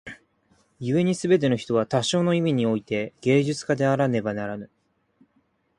[0.79, 4.71] 故に凡ての人は多少の意味に於て芸術家であらねばならぬ。